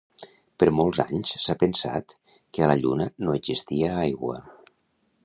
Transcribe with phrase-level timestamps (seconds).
[0.61, 2.17] Per molts anys s'ha pensat
[2.57, 4.43] que a la Lluna no existia aigua.